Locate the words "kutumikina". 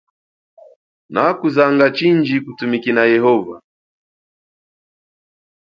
2.45-3.01